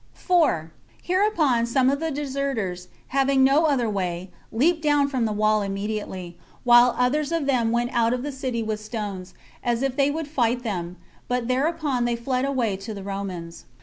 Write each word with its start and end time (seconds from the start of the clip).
4. 0.15 0.71
Hereupon 1.03 1.67
some 1.67 1.87
of 1.87 1.99
the 1.99 2.09
deserters, 2.09 2.87
having 3.09 3.43
no 3.43 3.65
other 3.65 3.87
way, 3.87 4.31
leaped 4.51 4.81
down 4.81 5.07
from 5.07 5.25
the 5.25 5.31
wall 5.31 5.61
immediately, 5.61 6.39
while 6.63 6.95
others 6.97 7.31
of 7.31 7.45
them 7.45 7.71
went 7.71 7.91
out 7.93 8.11
of 8.11 8.23
the 8.23 8.31
city 8.31 8.63
with 8.63 8.79
stones, 8.79 9.35
as 9.63 9.83
if 9.83 9.95
they 9.95 10.09
would 10.09 10.27
fight 10.27 10.63
them; 10.63 10.97
but 11.27 11.47
thereupon 11.47 12.05
they 12.05 12.15
fled 12.15 12.45
away 12.45 12.75
to 12.77 12.95
the 12.95 13.03
Romans. 13.03 13.65